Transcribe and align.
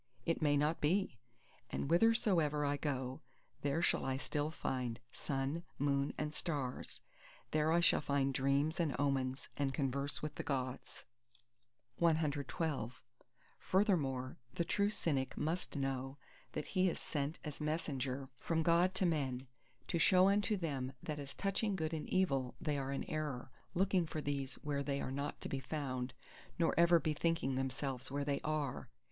It 0.25 0.41
may 0.41 0.57
not 0.57 0.81
be! 0.81 1.19
And 1.69 1.85
whithersoever 1.87 2.65
I 2.65 2.75
go, 2.77 3.21
there 3.61 3.83
shall 3.83 4.03
I 4.03 4.17
still 4.17 4.49
find 4.49 4.99
Sun, 5.11 5.61
Moon, 5.77 6.11
and 6.17 6.33
Stars; 6.33 7.01
there 7.51 7.71
I 7.71 7.81
shall 7.81 8.01
find 8.01 8.33
dreams, 8.33 8.79
and 8.79 8.95
omens, 8.99 9.47
and 9.57 9.75
converse 9.75 10.23
with 10.23 10.33
the 10.33 10.41
Gods! 10.41 11.05
CXIII 11.99 12.93
Furthermore 13.59 14.37
the 14.55 14.65
true 14.65 14.89
Cynic 14.89 15.37
must 15.37 15.75
know 15.75 16.17
that 16.53 16.65
he 16.73 16.89
is 16.89 16.99
sent 16.99 17.37
as 17.43 17.59
a 17.59 17.63
Messenger 17.63 18.27
from 18.39 18.63
God 18.63 18.95
to 18.95 19.05
men, 19.05 19.45
to 19.87 19.99
show 19.99 20.29
unto 20.29 20.57
them 20.57 20.93
that 21.03 21.19
as 21.19 21.35
touching 21.35 21.75
good 21.75 21.93
and 21.93 22.09
evil 22.09 22.55
they 22.59 22.75
are 22.79 22.91
in 22.91 23.03
error; 23.03 23.51
looking 23.75 24.07
for 24.07 24.19
these 24.19 24.55
where 24.63 24.81
they 24.81 24.99
are 24.99 25.11
not 25.11 25.39
to 25.41 25.47
be 25.47 25.59
found, 25.59 26.15
nor 26.57 26.73
ever 26.75 26.99
bethinking 26.99 27.53
themselves 27.53 28.09
where 28.09 28.25
they 28.25 28.41
are. 28.43 28.89